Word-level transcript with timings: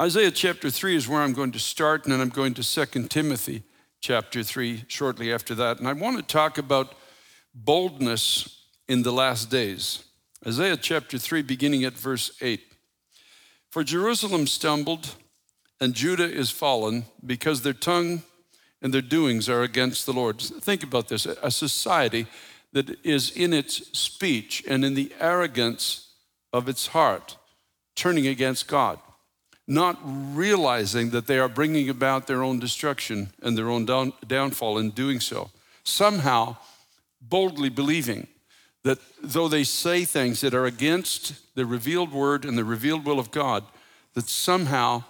Isaiah 0.00 0.30
chapter 0.30 0.70
3 0.70 0.96
is 0.96 1.06
where 1.06 1.20
I'm 1.20 1.34
going 1.34 1.52
to 1.52 1.58
start, 1.58 2.04
and 2.04 2.12
then 2.12 2.20
I'm 2.20 2.30
going 2.30 2.54
to 2.54 2.86
2 2.86 3.08
Timothy 3.08 3.62
chapter 4.00 4.42
3 4.42 4.84
shortly 4.88 5.32
after 5.32 5.54
that. 5.56 5.78
And 5.78 5.86
I 5.86 5.92
want 5.92 6.16
to 6.16 6.22
talk 6.22 6.56
about 6.56 6.94
boldness 7.54 8.64
in 8.88 9.02
the 9.02 9.12
last 9.12 9.50
days. 9.50 10.04
Isaiah 10.46 10.78
chapter 10.78 11.18
3, 11.18 11.42
beginning 11.42 11.84
at 11.84 11.92
verse 11.92 12.32
8. 12.40 12.62
For 13.70 13.84
Jerusalem 13.84 14.46
stumbled, 14.46 15.14
and 15.78 15.92
Judah 15.92 16.30
is 16.30 16.50
fallen, 16.50 17.04
because 17.24 17.60
their 17.60 17.74
tongue 17.74 18.22
and 18.80 18.94
their 18.94 19.02
doings 19.02 19.46
are 19.48 19.62
against 19.62 20.06
the 20.06 20.14
Lord. 20.14 20.40
Think 20.40 20.82
about 20.82 21.08
this 21.08 21.26
a 21.26 21.50
society 21.50 22.26
that 22.72 23.04
is 23.04 23.30
in 23.30 23.52
its 23.52 23.96
speech 23.96 24.64
and 24.66 24.86
in 24.86 24.94
the 24.94 25.12
arrogance 25.20 26.14
of 26.50 26.66
its 26.66 26.88
heart, 26.88 27.36
turning 27.94 28.26
against 28.26 28.66
God, 28.66 28.98
not 29.66 29.98
realizing 30.04 31.10
that 31.10 31.26
they 31.26 31.38
are 31.38 31.48
bringing 31.48 31.88
about 31.88 32.26
their 32.26 32.42
own 32.42 32.58
destruction 32.58 33.32
and 33.42 33.56
their 33.56 33.70
own 33.70 33.84
down, 33.84 34.12
downfall 34.26 34.78
in 34.78 34.90
doing 34.90 35.20
so. 35.20 35.50
Somehow, 35.84 36.56
boldly 37.20 37.68
believing 37.68 38.26
that 38.82 38.98
though 39.22 39.48
they 39.48 39.64
say 39.64 40.04
things 40.04 40.40
that 40.40 40.54
are 40.54 40.66
against 40.66 41.54
the 41.54 41.64
revealed 41.64 42.12
word 42.12 42.44
and 42.44 42.58
the 42.58 42.64
revealed 42.64 43.04
will 43.04 43.18
of 43.18 43.30
God, 43.30 43.64
that 44.14 44.28
somehow 44.28 45.04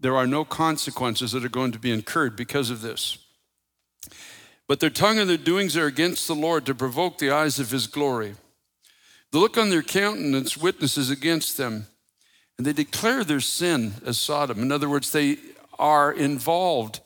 there 0.00 0.16
are 0.16 0.26
no 0.26 0.44
consequences 0.44 1.32
that 1.32 1.44
are 1.44 1.48
going 1.48 1.72
to 1.72 1.78
be 1.78 1.92
incurred 1.92 2.34
because 2.34 2.70
of 2.70 2.80
this. 2.80 3.18
But 4.66 4.80
their 4.80 4.90
tongue 4.90 5.18
and 5.18 5.30
their 5.30 5.36
doings 5.36 5.76
are 5.76 5.86
against 5.86 6.26
the 6.26 6.34
Lord 6.34 6.66
to 6.66 6.74
provoke 6.74 7.18
the 7.18 7.30
eyes 7.30 7.58
of 7.58 7.70
his 7.70 7.86
glory. 7.86 8.34
The 9.30 9.38
look 9.38 9.56
on 9.56 9.70
their 9.70 9.82
countenance 9.82 10.56
witnesses 10.56 11.08
against 11.08 11.56
them, 11.56 11.86
and 12.58 12.66
they 12.66 12.72
declare 12.72 13.24
their 13.24 13.40
sin 13.40 13.94
as 14.04 14.18
Sodom. 14.18 14.60
In 14.60 14.72
other 14.72 14.88
words, 14.88 15.10
they 15.10 15.38
are 15.78 16.12
involved 16.12 17.00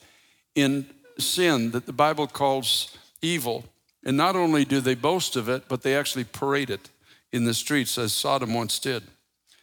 in 0.55 0.87
sin 1.19 1.71
that 1.71 1.87
the 1.87 1.93
Bible 1.93 2.27
calls 2.27 2.97
evil. 3.23 3.65
And 4.05 4.17
not 4.17 4.37
only 4.37 4.65
do 4.65 4.81
they 4.81 4.95
boast 4.95 5.37
of 5.37 5.49
it, 5.49 5.65
but 5.69 5.83
they 5.83 5.97
actually 5.97 6.25
parade 6.25 6.71
it 6.71 6.91
in 7.33 7.45
the 7.45 7.55
streets 7.55 7.99
as 7.99 8.13
Sodom 8.13 8.55
once 8.55 8.79
did. 8.79 9.03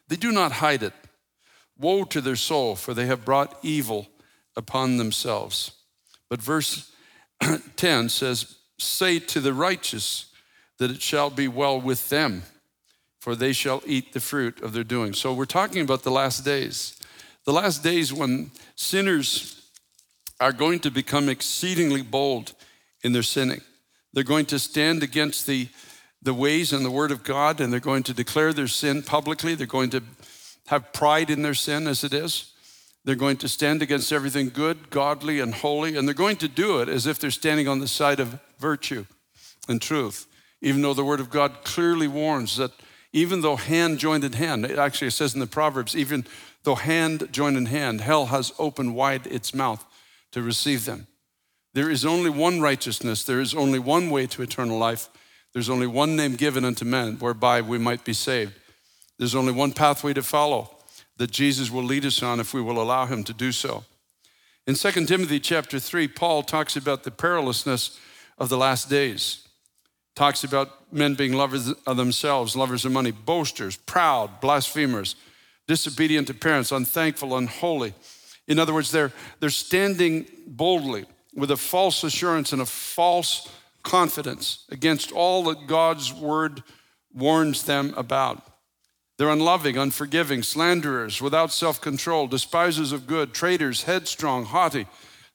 They 0.08 0.16
do 0.16 0.32
not 0.32 0.54
hide 0.54 0.84
it. 0.84 0.94
Woe 1.78 2.04
to 2.06 2.22
their 2.22 2.36
soul, 2.36 2.76
for 2.76 2.94
they 2.94 3.06
have 3.06 3.26
brought 3.26 3.58
evil 3.64 4.08
upon 4.56 4.98
themselves. 4.98 5.72
But 6.30 6.42
verse 6.42 6.92
10 7.76 8.10
says, 8.10 8.58
Say 8.78 9.20
to 9.20 9.40
the 9.40 9.54
righteous 9.54 10.28
that 10.78 10.92
it 10.92 11.02
shall 11.02 11.30
be 11.30 11.48
well 11.48 11.80
with 11.80 12.10
them, 12.10 12.44
for 13.24 13.38
they 13.38 13.54
shall 13.54 13.82
eat 13.86 14.12
the 14.12 14.20
fruit 14.20 14.62
of 14.62 14.74
their 14.74 14.84
doing. 14.84 15.14
So 15.14 15.34
we're 15.34 15.46
talking 15.46 15.82
about 15.82 16.04
the 16.04 16.12
last 16.12 16.44
days. 16.44 17.00
The 17.46 17.54
last 17.54 17.82
days 17.82 18.12
when 18.12 18.52
sinners 18.76 19.62
are 20.42 20.52
going 20.52 20.80
to 20.80 20.92
become 20.92 21.30
exceedingly 21.30 22.02
bold 22.02 22.54
in 23.02 23.14
their 23.14 23.24
sinning. 23.24 23.62
They're 24.12 24.26
going 24.26 24.48
to 24.48 24.60
stand 24.60 25.04
against 25.04 25.48
the, 25.48 25.70
the 26.22 26.34
ways 26.34 26.74
and 26.74 26.84
the 26.84 26.92
word 26.92 27.12
of 27.12 27.24
God, 27.24 27.62
and 27.62 27.72
they're 27.72 27.80
going 27.80 28.04
to 28.04 28.14
declare 28.14 28.52
their 28.52 28.68
sin 28.68 29.02
publicly. 29.02 29.56
They're 29.56 29.68
going 29.68 29.92
to 29.92 30.04
have 30.68 30.92
pride 30.92 31.30
in 31.30 31.44
their 31.44 31.54
sin 31.54 31.88
as 31.88 32.04
it 32.04 32.14
is. 32.14 32.52
They're 33.06 33.16
going 33.16 33.38
to 33.38 33.48
stand 33.48 33.82
against 33.82 34.12
everything 34.12 34.50
good, 34.50 34.90
godly, 34.90 35.40
and 35.40 35.54
holy, 35.54 35.96
and 35.96 36.06
they're 36.06 36.14
going 36.14 36.38
to 36.38 36.50
do 36.50 36.82
it 36.82 36.90
as 36.90 37.08
if 37.08 37.20
they're 37.20 37.32
standing 37.32 37.70
on 37.70 37.80
the 37.80 37.88
side 37.88 38.20
of 38.20 38.42
virtue 38.60 39.06
and 39.70 39.82
truth, 39.82 40.28
even 40.62 40.82
though 40.82 40.94
the 40.94 41.06
Word 41.06 41.22
of 41.22 41.30
God 41.30 41.64
clearly 41.64 42.10
warns 42.10 42.58
that 42.58 42.74
even 43.14 43.42
though 43.42 43.56
hand 43.56 44.00
joined 44.00 44.24
in 44.24 44.34
hand, 44.34 44.66
it 44.66 44.78
actually 44.78 45.12
says 45.12 45.34
in 45.34 45.40
the 45.40 45.48
Proverbs, 45.48 45.96
even 45.96 46.26
though 46.64 46.76
hand 46.76 47.30
joined 47.32 47.56
in 47.56 47.68
hand, 47.68 48.02
hell 48.02 48.26
has 48.26 48.52
opened 48.58 48.96
wide 48.96 49.28
its 49.28 49.54
mouth 49.54 49.86
to 50.32 50.42
receive 50.42 50.86
them. 50.86 51.08
There 51.74 51.90
is 51.90 52.06
only 52.06 52.30
one 52.30 52.60
righteousness, 52.60 53.24
there 53.24 53.40
is 53.40 53.54
only 53.54 53.80
one 53.80 54.10
way 54.10 54.26
to 54.28 54.42
eternal 54.42 54.78
life. 54.78 55.10
There's 55.54 55.70
only 55.70 55.88
one 55.88 56.16
name 56.16 56.36
given 56.36 56.66
unto 56.66 56.84
men 56.84 57.18
whereby 57.20 57.62
we 57.62 57.78
might 57.78 58.04
be 58.04 58.14
saved. 58.14 58.54
There's 59.20 59.36
only 59.36 59.54
one 59.54 59.72
pathway 59.72 60.14
to 60.14 60.24
follow 60.24 60.76
that 61.18 61.32
Jesus 61.32 61.70
will 61.70 61.84
lead 61.84 62.06
us 62.06 62.24
on 62.24 62.40
if 62.40 62.54
we 62.54 62.62
will 62.62 62.82
allow 62.82 63.06
him 63.06 63.24
to 63.26 63.34
do 63.34 63.52
so. 63.52 63.86
In 64.66 64.74
2 64.74 65.06
Timothy 65.06 65.40
chapter 65.40 65.80
3, 65.80 66.08
Paul 66.08 66.42
talks 66.42 66.76
about 66.76 67.04
the 67.04 67.12
perilousness 67.12 68.00
of 68.40 68.50
the 68.50 68.58
last 68.58 68.90
days. 68.90 69.48
Talks 70.16 70.44
about 70.44 70.94
men 70.94 71.16
being 71.16 71.34
lovers 71.34 71.72
of 71.88 71.98
themselves, 71.98 72.56
lovers 72.56 72.86
of 72.86 72.92
money, 72.92 73.12
boasters, 73.12 73.78
proud, 73.78 74.40
blasphemers, 74.42 75.16
disobedient 75.68 76.28
to 76.28 76.34
parents, 76.34 76.72
unthankful, 76.72 77.36
unholy. 77.36 77.94
In 78.48 78.60
other 78.60 78.74
words, 78.74 78.92
they're, 78.92 79.12
they're 79.40 79.50
standing 79.50 80.28
boldly 80.46 81.06
with 81.34 81.50
a 81.50 81.58
false 81.58 82.04
assurance 82.04 82.54
and 82.54 82.62
a 82.62 82.66
false 82.66 83.50
confidence 83.82 84.66
against 84.70 85.12
all 85.12 85.44
that 85.46 85.68
God's 85.68 86.14
word 86.14 86.64
warns 87.14 87.64
them 87.64 87.94
about. 87.98 88.42
They're 89.18 89.30
unloving, 89.30 89.78
unforgiving, 89.78 90.44
slanderers, 90.44 91.22
without 91.22 91.52
self 91.52 91.80
control, 91.80 92.28
despisers 92.28 92.92
of 92.92 93.08
good, 93.08 93.34
traitors, 93.34 93.84
headstrong, 93.84 94.46
haughty, 94.46 94.88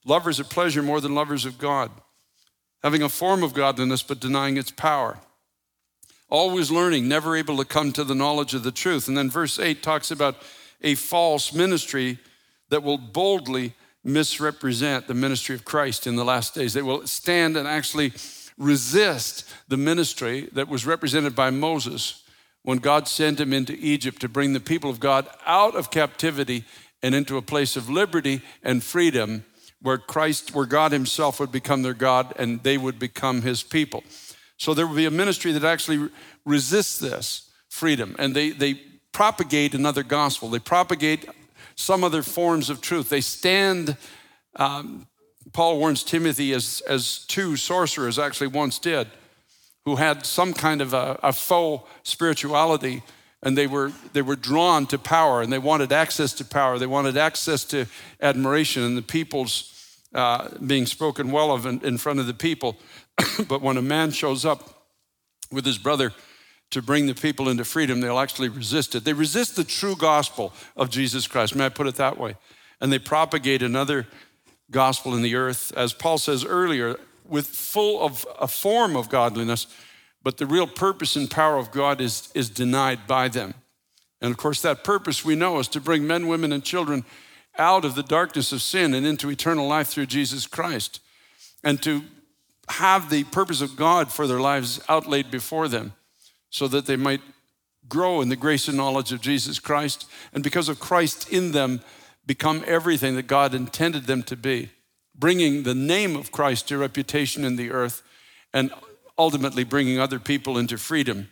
lovers 0.05 0.41
of 0.41 0.51
pleasure 0.51 0.83
more 0.83 1.01
than 1.01 1.15
lovers 1.15 1.45
of 1.45 1.59
God, 1.59 1.91
having 2.83 3.03
a 3.03 3.09
form 3.09 3.43
of 3.43 3.55
godliness 3.55 4.03
but 4.03 4.21
denying 4.21 4.57
its 4.57 4.71
power. 4.71 5.19
Always 6.31 6.71
learning, 6.71 7.09
never 7.09 7.37
able 7.37 7.57
to 7.57 7.65
come 7.65 7.93
to 7.93 8.05
the 8.05 8.15
knowledge 8.15 8.55
of 8.55 8.63
the 8.63 8.73
truth. 8.73 9.09
And 9.09 9.17
then 9.17 9.31
verse 9.31 9.59
8 9.59 9.83
talks 9.83 10.11
about 10.11 10.37
a 10.83 10.95
false 10.95 11.53
ministry 11.53 12.19
that 12.69 12.83
will 12.83 12.99
boldly 12.99 13.75
misrepresent 14.05 15.07
the 15.07 15.15
ministry 15.15 15.55
of 15.55 15.65
Christ 15.65 16.07
in 16.07 16.17
the 16.17 16.25
last 16.25 16.55
days. 16.55 16.75
They 16.75 16.83
will 16.83 17.07
stand 17.07 17.57
and 17.57 17.67
actually 17.67 18.13
resist 18.57 19.45
the 19.69 19.77
ministry 19.77 20.49
that 20.53 20.69
was 20.69 20.87
represented 20.87 21.35
by 21.35 21.51
Moses 21.51 22.23
when 22.63 22.79
God 22.79 23.09
sent 23.09 23.41
him 23.41 23.53
into 23.53 23.73
Egypt 23.75 24.21
to 24.21 24.29
bring 24.29 24.53
the 24.53 24.61
people 24.61 24.91
of 24.91 25.01
God 25.01 25.27
out 25.47 25.75
of 25.75 25.91
captivity 25.91 26.65
and 27.03 27.15
into 27.15 27.37
a 27.37 27.43
place 27.43 27.77
of 27.77 27.89
liberty 27.89 28.43
and 28.63 28.83
freedom 28.83 29.45
where 29.81 29.99
Christ, 29.99 30.55
where 30.55 30.67
God 30.67 30.93
Himself 30.93 31.41
would 31.41 31.53
become 31.53 31.83
their 31.83 31.95
God 31.95 32.35
and 32.37 32.63
they 32.63 32.79
would 32.79 32.99
become 32.99 33.43
His 33.43 33.63
people. 33.63 34.03
So 34.57 34.75
there 34.75 34.87
will 34.87 34.97
be 34.97 35.07
a 35.07 35.11
ministry 35.11 35.53
that 35.53 35.65
actually 35.65 36.11
resists 36.45 36.99
this 36.99 37.51
freedom 37.69 38.17
and 38.19 38.35
they, 38.35 38.51
they 38.51 38.75
propagate 39.13 39.75
another 39.75 40.03
gospel. 40.03 40.49
They 40.49 40.59
propagate 40.59 41.27
some 41.77 42.03
other 42.03 42.23
forms 42.23 42.71
of 42.71 42.81
truth. 42.81 43.09
They 43.09 43.21
stand, 43.21 43.97
um, 44.57 45.07
Paul 45.53 45.79
warns 45.79 46.03
Timothy 46.03 46.53
as, 46.53 46.83
as 46.89 47.25
two 47.27 47.57
sorcerers 47.57 48.19
actually 48.19 48.49
once 48.49 48.79
did 48.79 49.09
who 49.85 49.97
had 49.97 50.27
some 50.27 50.53
kind 50.53 50.83
of 50.83 50.93
a, 50.93 51.19
a 51.23 51.33
faux 51.33 51.89
spirituality 52.03 53.03
and 53.43 53.57
they 53.57 53.67
were 53.67 53.93
they 54.13 54.23
were 54.23 54.37
drawn 54.37 54.87
to 54.87 54.99
power 54.99 55.43
and 55.43 55.53
they 55.53 55.59
wanted 55.59 55.93
access 55.93 56.33
to 56.35 56.45
power. 56.45 56.79
They 56.79 56.87
wanted 56.87 57.17
access 57.17 57.65
to 57.67 57.87
admiration 58.21 58.83
and 58.83 58.97
the 58.97 59.03
people's 59.03 59.75
uh, 60.15 60.49
being 60.67 60.87
spoken 60.87 61.31
well 61.31 61.53
of 61.53 61.67
in, 61.67 61.81
in 61.85 61.99
front 61.99 62.19
of 62.19 62.27
the 62.27 62.35
people. 62.35 62.77
But 63.49 63.63
when 63.63 63.77
a 63.77 63.83
man 63.83 64.11
shows 64.11 64.45
up 64.45 64.87
with 65.51 65.65
his 65.65 65.79
brother 65.79 66.13
to 66.71 66.83
bring 66.83 67.07
the 67.07 67.15
people 67.15 67.49
into 67.49 67.65
freedom 67.65 68.01
they'll 68.01 68.19
actually 68.19 68.49
resist 68.49 68.95
it. 68.95 69.05
They 69.05 69.13
resist 69.13 69.57
the 69.57 69.65
true 69.65 69.97
gospel 69.97 70.53
of 70.77 70.91
jesus 70.91 71.27
christ. 71.27 71.55
May 71.55 71.67
i 71.67 71.69
put 71.69 71.87
it 71.87 71.95
that 71.97 72.19
way? 72.19 72.37
And 72.81 72.93
they 72.93 72.99
propagate 72.99 73.63
another 73.63 74.07
gospel 74.71 75.15
in 75.15 75.23
the 75.23 75.35
earth. 75.35 75.73
As 75.77 75.93
paul 75.93 76.19
says 76.19 76.45
earlier 76.45 76.97
with 77.25 77.47
full 77.47 78.03
of 78.05 78.27
a 78.41 78.49
form 78.49 78.97
of 78.97 79.09
godliness, 79.09 79.67
but 80.23 80.37
the 80.37 80.47
real 80.47 80.67
purpose 80.67 81.17
and 81.17 81.31
power 81.31 81.57
of 81.57 81.71
God 81.71 82.01
is, 82.01 82.31
is 82.35 82.51
denied 82.51 83.07
by 83.07 83.29
them. 83.29 83.55
And 84.21 84.31
of 84.31 84.37
course, 84.37 84.61
that 84.63 84.85
purpose 84.85 85.25
we 85.25 85.37
know 85.37 85.59
is 85.59 85.69
to 85.69 85.81
bring 85.81 86.07
men, 86.07 86.27
women, 86.27 86.53
and 86.53 86.65
children 86.65 87.05
out 87.57 87.85
of 87.85 87.95
the 87.95 88.03
darkness 88.03 88.53
of 88.53 88.63
sin 88.63 88.95
and 88.95 89.07
into 89.07 89.31
eternal 89.31 89.67
life 89.67 89.89
through 89.89 90.07
Jesus 90.07 90.47
Christ, 90.47 91.01
and 91.65 91.83
to 91.83 92.03
have 92.69 93.11
the 93.11 93.25
purpose 93.25 93.61
of 93.61 93.77
God 93.77 94.13
for 94.13 94.27
their 94.27 94.41
lives 94.41 94.81
outlaid 94.89 95.31
before 95.31 95.69
them 95.69 95.95
so 96.51 96.69
that 96.69 96.87
they 96.87 96.97
might 96.97 97.21
grow 97.89 98.21
in 98.21 98.29
the 98.29 98.37
grace 98.37 98.69
and 98.69 98.77
knowledge 98.77 99.13
of 99.13 99.21
Jesus 99.21 99.59
Christ, 99.59 100.07
and 100.33 100.45
because 100.45 100.69
of 100.69 100.79
Christ 100.79 101.31
in 101.33 101.53
them, 101.53 101.81
become 102.27 102.63
everything 102.67 103.17
that 103.17 103.27
God 103.27 103.55
intended 103.55 104.05
them 104.05 104.23
to 104.25 104.37
be 104.37 104.71
bringing 105.19 105.65
the 105.65 105.75
name 105.75 106.15
of 106.15 106.31
Christ 106.31 106.69
to 106.69 106.79
reputation 106.79 107.45
in 107.45 107.57
the 107.57 107.71
earth, 107.71 108.03
and 108.53 108.71
ultimately 109.19 109.65
bringing 109.65 109.99
other 109.99 110.19
people 110.19 110.57
into 110.57 110.79
freedom 110.79 111.29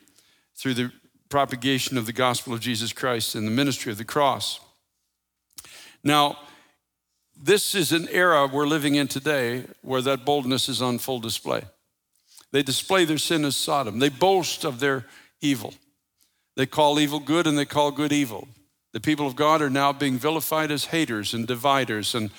through 0.57 0.75
the 0.75 0.93
propagation 1.29 1.97
of 1.97 2.07
the 2.07 2.13
gospel 2.13 2.53
of 2.53 2.61
Jesus 2.61 2.93
Christ 2.93 3.35
and 3.35 3.47
the 3.47 3.51
ministry 3.53 3.93
of 3.93 3.99
the 3.99 4.05
cross. 4.05 4.61
Now, 6.03 6.39
this 7.41 7.75
is 7.75 7.93
an 7.93 8.09
era 8.11 8.47
we're 8.47 8.67
living 8.67 8.95
in 8.95 9.09
today 9.09 9.65
where 9.83 10.03
that 10.03 10.25
boldness 10.25 10.69
is 10.69 10.81
on 10.81 10.99
full 10.99 11.21
display. 11.21 11.63
They 12.53 12.63
display 12.63 13.05
their 13.05 13.19
sin 13.19 13.45
as 13.45 13.57
Sodom. 13.57 13.99
They 13.99 14.09
boast 14.09 14.65
of 14.65 14.81
their 14.81 15.05
evil. 15.41 15.75
They 16.55 16.67
call 16.67 16.99
evil 16.99 17.21
good 17.21 17.47
and 17.47 17.59
they 17.59 17.67
call 17.67 17.91
good 17.91 18.13
evil. 18.13 18.49
The 18.93 19.01
people 19.01 19.27
of 19.27 19.37
God 19.37 19.61
are 19.61 19.69
now 19.69 19.93
being 19.93 20.17
vilified 20.17 20.71
as 20.71 20.87
haters 20.87 21.35
and 21.35 21.47
dividers, 21.47 22.15
and, 22.15 22.31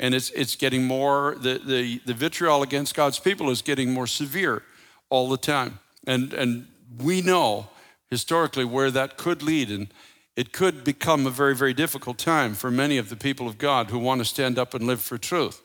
and 0.00 0.14
it's, 0.14 0.30
it's 0.30 0.56
getting 0.56 0.84
more, 0.84 1.36
the, 1.38 1.60
the, 1.62 2.00
the 2.06 2.14
vitriol 2.14 2.62
against 2.62 2.94
God's 2.94 3.18
people 3.18 3.50
is 3.50 3.60
getting 3.60 3.92
more 3.92 4.06
severe 4.06 4.62
all 5.10 5.28
the 5.28 5.36
time. 5.36 5.78
And, 6.06 6.32
and 6.32 6.68
we 6.98 7.20
know 7.22 7.68
historically 8.10 8.64
where 8.64 8.90
that 8.90 9.16
could 9.16 9.42
lead, 9.42 9.70
and 9.70 9.88
it 10.36 10.52
could 10.52 10.84
become 10.84 11.26
a 11.26 11.30
very, 11.30 11.54
very 11.54 11.74
difficult 11.74 12.18
time 12.18 12.54
for 12.54 12.70
many 12.70 12.98
of 12.98 13.08
the 13.08 13.16
people 13.16 13.48
of 13.48 13.58
God 13.58 13.90
who 13.90 13.98
want 13.98 14.20
to 14.20 14.24
stand 14.24 14.58
up 14.58 14.74
and 14.74 14.86
live 14.86 15.00
for 15.00 15.18
truth. 15.18 15.62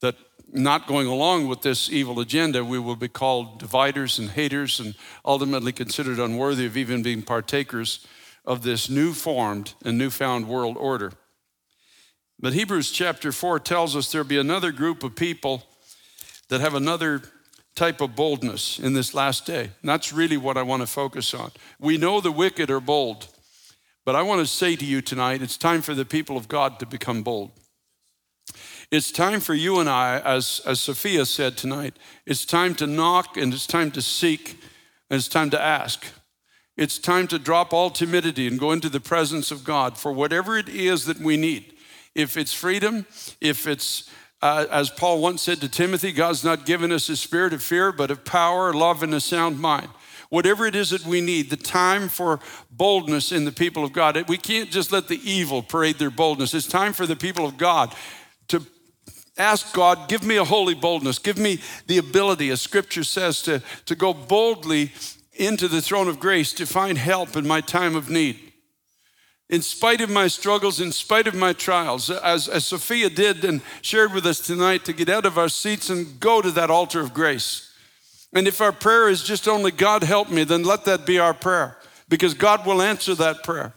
That 0.00 0.16
not 0.52 0.86
going 0.86 1.06
along 1.06 1.48
with 1.48 1.62
this 1.62 1.90
evil 1.90 2.20
agenda, 2.20 2.64
we 2.64 2.78
will 2.78 2.96
be 2.96 3.08
called 3.08 3.58
dividers 3.58 4.18
and 4.18 4.30
haters 4.30 4.78
and 4.78 4.94
ultimately 5.24 5.72
considered 5.72 6.18
unworthy 6.18 6.66
of 6.66 6.76
even 6.76 7.02
being 7.02 7.22
partakers 7.22 8.06
of 8.44 8.62
this 8.62 8.88
new 8.88 9.12
formed 9.12 9.74
and 9.84 9.98
newfound 9.98 10.48
world 10.48 10.76
order. 10.76 11.12
But 12.38 12.52
Hebrews 12.52 12.92
chapter 12.92 13.32
4 13.32 13.58
tells 13.60 13.96
us 13.96 14.12
there'll 14.12 14.26
be 14.26 14.38
another 14.38 14.70
group 14.70 15.02
of 15.02 15.16
people 15.16 15.64
that 16.48 16.60
have 16.60 16.74
another 16.74 17.22
type 17.76 18.00
of 18.00 18.16
boldness 18.16 18.78
in 18.78 18.94
this 18.94 19.14
last 19.14 19.46
day. 19.46 19.70
And 19.80 19.88
that's 19.88 20.12
really 20.12 20.36
what 20.36 20.56
I 20.56 20.62
want 20.62 20.82
to 20.82 20.86
focus 20.86 21.34
on. 21.34 21.52
We 21.78 21.98
know 21.98 22.20
the 22.20 22.32
wicked 22.32 22.70
are 22.70 22.80
bold, 22.80 23.28
but 24.04 24.16
I 24.16 24.22
want 24.22 24.40
to 24.40 24.46
say 24.46 24.74
to 24.76 24.84
you 24.84 25.02
tonight 25.02 25.42
it's 25.42 25.56
time 25.56 25.82
for 25.82 25.94
the 25.94 26.04
people 26.04 26.36
of 26.36 26.48
God 26.48 26.80
to 26.80 26.86
become 26.86 27.22
bold. 27.22 27.52
It's 28.90 29.10
time 29.10 29.40
for 29.40 29.54
you 29.54 29.80
and 29.80 29.88
I, 29.88 30.20
as, 30.20 30.60
as 30.64 30.80
Sophia 30.80 31.26
said 31.26 31.56
tonight, 31.56 31.96
it's 32.24 32.46
time 32.46 32.74
to 32.76 32.86
knock 32.86 33.36
and 33.36 33.52
it's 33.52 33.66
time 33.66 33.90
to 33.92 34.02
seek 34.02 34.60
and 35.10 35.18
it's 35.18 35.28
time 35.28 35.50
to 35.50 35.60
ask. 35.60 36.06
It's 36.76 36.98
time 36.98 37.26
to 37.28 37.38
drop 37.38 37.72
all 37.72 37.90
timidity 37.90 38.46
and 38.46 38.60
go 38.60 38.70
into 38.70 38.88
the 38.88 39.00
presence 39.00 39.50
of 39.50 39.64
God 39.64 39.98
for 39.98 40.12
whatever 40.12 40.56
it 40.56 40.68
is 40.68 41.06
that 41.06 41.18
we 41.18 41.36
need. 41.36 41.74
If 42.14 42.36
it's 42.36 42.52
freedom, 42.52 43.06
if 43.40 43.66
it's, 43.66 44.08
uh, 44.42 44.66
as 44.70 44.90
Paul 44.90 45.20
once 45.20 45.42
said 45.42 45.60
to 45.60 45.68
Timothy, 45.68 46.12
God's 46.12 46.44
not 46.44 46.66
given 46.66 46.92
us 46.92 47.08
a 47.08 47.16
spirit 47.16 47.52
of 47.52 47.62
fear, 47.62 47.92
but 47.92 48.10
of 48.10 48.24
power, 48.24 48.72
love, 48.72 49.02
and 49.02 49.14
a 49.14 49.20
sound 49.20 49.58
mind. 49.58 49.88
Whatever 50.28 50.66
it 50.66 50.74
is 50.74 50.90
that 50.90 51.06
we 51.06 51.20
need, 51.20 51.50
the 51.50 51.56
time 51.56 52.08
for 52.08 52.40
boldness 52.70 53.32
in 53.32 53.44
the 53.44 53.52
people 53.52 53.84
of 53.84 53.92
God. 53.92 54.28
We 54.28 54.36
can't 54.36 54.70
just 54.70 54.92
let 54.92 55.08
the 55.08 55.20
evil 55.22 55.62
parade 55.62 55.98
their 55.98 56.10
boldness. 56.10 56.52
It's 56.52 56.66
time 56.66 56.92
for 56.92 57.06
the 57.06 57.16
people 57.16 57.46
of 57.46 57.56
God 57.56 57.94
to 58.48 58.62
ask 59.38 59.72
God, 59.72 60.08
give 60.08 60.22
me 60.22 60.36
a 60.36 60.44
holy 60.44 60.74
boldness, 60.74 61.18
give 61.18 61.38
me 61.38 61.60
the 61.86 61.98
ability, 61.98 62.50
as 62.50 62.60
scripture 62.60 63.04
says, 63.04 63.42
to, 63.42 63.62
to 63.86 63.94
go 63.94 64.12
boldly 64.12 64.92
into 65.34 65.68
the 65.68 65.82
throne 65.82 66.08
of 66.08 66.18
grace 66.18 66.52
to 66.54 66.66
find 66.66 66.98
help 66.98 67.36
in 67.36 67.46
my 67.46 67.60
time 67.60 67.94
of 67.94 68.10
need. 68.10 68.45
In 69.48 69.62
spite 69.62 70.00
of 70.00 70.10
my 70.10 70.26
struggles, 70.26 70.80
in 70.80 70.90
spite 70.90 71.28
of 71.28 71.34
my 71.34 71.52
trials, 71.52 72.10
as, 72.10 72.48
as 72.48 72.66
Sophia 72.66 73.08
did 73.08 73.44
and 73.44 73.60
shared 73.80 74.12
with 74.12 74.26
us 74.26 74.40
tonight, 74.40 74.84
to 74.84 74.92
get 74.92 75.08
out 75.08 75.24
of 75.24 75.38
our 75.38 75.48
seats 75.48 75.88
and 75.88 76.18
go 76.18 76.42
to 76.42 76.50
that 76.50 76.70
altar 76.70 77.00
of 77.00 77.14
grace. 77.14 77.72
And 78.32 78.48
if 78.48 78.60
our 78.60 78.72
prayer 78.72 79.08
is 79.08 79.22
just 79.22 79.46
only, 79.46 79.70
God 79.70 80.02
help 80.02 80.30
me, 80.30 80.42
then 80.42 80.64
let 80.64 80.84
that 80.86 81.06
be 81.06 81.18
our 81.18 81.32
prayer 81.32 81.76
because 82.08 82.34
God 82.34 82.66
will 82.66 82.82
answer 82.82 83.14
that 83.14 83.44
prayer. 83.44 83.72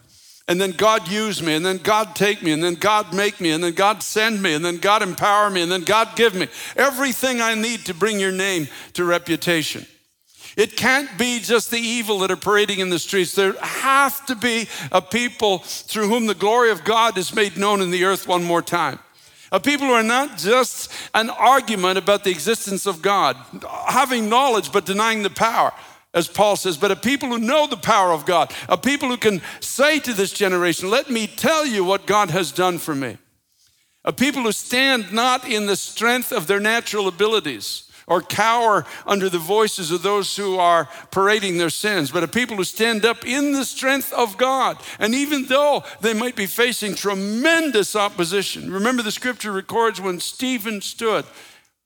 And 0.48 0.60
then 0.60 0.72
God 0.72 1.08
use 1.08 1.40
me, 1.40 1.54
and 1.54 1.64
then 1.64 1.76
God 1.76 2.16
take 2.16 2.42
me, 2.42 2.50
and 2.50 2.64
then 2.64 2.74
God 2.74 3.14
make 3.14 3.40
me, 3.40 3.52
and 3.52 3.62
then 3.62 3.72
God 3.72 4.02
send 4.02 4.42
me, 4.42 4.54
and 4.54 4.64
then 4.64 4.78
God 4.78 5.00
empower 5.00 5.48
me, 5.48 5.62
and 5.62 5.70
then 5.70 5.82
God 5.82 6.16
give 6.16 6.34
me 6.34 6.48
everything 6.76 7.40
I 7.40 7.54
need 7.54 7.86
to 7.86 7.94
bring 7.94 8.18
your 8.18 8.32
name 8.32 8.66
to 8.94 9.04
reputation. 9.04 9.86
It 10.56 10.76
can't 10.76 11.16
be 11.16 11.38
just 11.40 11.70
the 11.70 11.78
evil 11.78 12.18
that 12.20 12.30
are 12.30 12.36
parading 12.36 12.80
in 12.80 12.90
the 12.90 12.98
streets. 12.98 13.34
There 13.34 13.54
have 13.60 14.24
to 14.26 14.34
be 14.34 14.68
a 14.90 15.00
people 15.00 15.58
through 15.58 16.08
whom 16.08 16.26
the 16.26 16.34
glory 16.34 16.70
of 16.70 16.84
God 16.84 17.16
is 17.16 17.34
made 17.34 17.56
known 17.56 17.80
in 17.80 17.90
the 17.90 18.04
earth 18.04 18.26
one 18.26 18.44
more 18.44 18.62
time. 18.62 18.98
A 19.52 19.60
people 19.60 19.88
who 19.88 19.92
are 19.92 20.02
not 20.02 20.38
just 20.38 20.92
an 21.14 21.28
argument 21.30 21.98
about 21.98 22.22
the 22.24 22.30
existence 22.30 22.86
of 22.86 23.02
God, 23.02 23.36
having 23.86 24.28
knowledge 24.28 24.70
but 24.70 24.86
denying 24.86 25.22
the 25.22 25.30
power, 25.30 25.72
as 26.14 26.28
Paul 26.28 26.56
says, 26.56 26.76
but 26.76 26.90
a 26.90 26.96
people 26.96 27.28
who 27.28 27.38
know 27.38 27.66
the 27.66 27.76
power 27.76 28.12
of 28.12 28.26
God, 28.26 28.52
a 28.68 28.76
people 28.76 29.08
who 29.08 29.16
can 29.16 29.40
say 29.60 29.98
to 30.00 30.12
this 30.12 30.32
generation, 30.32 30.90
Let 30.90 31.10
me 31.10 31.26
tell 31.26 31.66
you 31.66 31.84
what 31.84 32.06
God 32.06 32.30
has 32.30 32.52
done 32.52 32.78
for 32.78 32.94
me. 32.94 33.18
A 34.04 34.12
people 34.12 34.42
who 34.42 34.52
stand 34.52 35.12
not 35.12 35.48
in 35.48 35.66
the 35.66 35.76
strength 35.76 36.32
of 36.32 36.46
their 36.46 36.60
natural 36.60 37.06
abilities, 37.06 37.89
or 38.06 38.20
cower 38.22 38.84
under 39.06 39.28
the 39.28 39.38
voices 39.38 39.90
of 39.90 40.02
those 40.02 40.36
who 40.36 40.58
are 40.58 40.88
parading 41.10 41.58
their 41.58 41.70
sins, 41.70 42.10
but 42.10 42.24
a 42.24 42.28
people 42.28 42.56
who 42.56 42.64
stand 42.64 43.04
up 43.04 43.26
in 43.26 43.52
the 43.52 43.64
strength 43.64 44.12
of 44.12 44.36
God. 44.36 44.78
And 44.98 45.14
even 45.14 45.46
though 45.46 45.84
they 46.00 46.14
might 46.14 46.36
be 46.36 46.46
facing 46.46 46.94
tremendous 46.94 47.94
opposition, 47.96 48.72
remember 48.72 49.02
the 49.02 49.12
scripture 49.12 49.52
records 49.52 50.00
when 50.00 50.20
Stephen 50.20 50.80
stood 50.80 51.24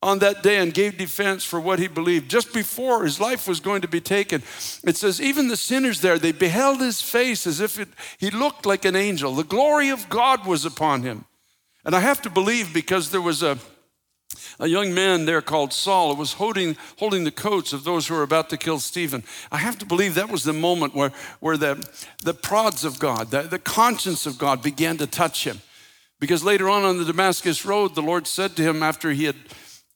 on 0.05 0.19
that 0.19 0.43
day 0.43 0.59
and 0.59 0.75
gave 0.75 0.99
defense 0.99 1.45
for 1.45 1.59
what 1.59 1.79
he 1.79 1.89
believed 1.89 2.31
just 2.31 2.53
before 2.53 3.05
his 3.05 3.19
life 3.19 3.49
was 3.49 3.59
going 3.59 3.81
to 3.81 3.89
be 3.89 4.03
taken. 4.03 4.43
It 4.85 4.99
says, 4.99 5.21
even 5.21 5.49
the 5.49 5.57
sinners 5.57 6.03
there, 6.03 6.19
they 6.19 6.33
beheld 6.33 6.81
his 6.81 7.01
face 7.01 7.47
as 7.47 7.59
if 7.59 7.79
it, 7.81 7.89
he 8.19 8.31
looked 8.31 8.67
like 8.67 8.85
an 8.85 8.97
angel. 8.97 9.35
The 9.35 9.45
glory 9.45 9.89
of 9.89 10.11
God 10.11 10.47
was 10.47 10.67
upon 10.67 11.03
him. 11.03 11.25
And 11.87 11.95
I 11.97 12.01
have 12.01 12.21
to 12.23 12.31
believe 12.31 12.75
because 12.75 13.11
there 13.11 13.21
was 13.21 13.43
a 13.43 13.59
a 14.61 14.67
young 14.67 14.95
man 14.95 15.25
there 15.25 15.43
called 15.43 15.73
Saul 15.73 16.15
was 16.17 16.35
holding, 16.35 16.77
holding 16.99 17.25
the 17.25 17.31
coats 17.31 17.73
of 17.73 17.85
those 17.85 18.07
who 18.07 18.15
were 18.15 18.23
about 18.23 18.51
to 18.51 18.57
kill 18.57 18.79
Stephen. 18.79 19.25
I 19.51 19.59
have 19.59 19.79
to 19.79 19.87
believe 19.87 20.15
that 20.15 20.31
was 20.31 20.45
the 20.45 20.53
moment 20.53 20.95
where, 20.95 21.13
where 21.41 21.57
the, 21.57 21.89
the 22.23 22.35
prods 22.35 22.85
of 22.85 22.99
God, 22.99 23.31
the, 23.31 23.43
the 23.43 23.59
conscience 23.59 24.27
of 24.27 24.39
God 24.39 24.63
began 24.63 24.97
to 24.99 25.07
touch 25.07 25.45
him. 25.45 25.61
Because 26.21 26.45
later 26.45 26.69
on 26.69 26.85
on 26.85 26.99
the 26.99 27.05
Damascus 27.05 27.65
Road, 27.65 27.95
the 27.95 28.03
Lord 28.03 28.27
said 28.27 28.57
to 28.57 28.63
him 28.63 28.83
after 28.83 29.11
he 29.11 29.25
had 29.25 29.37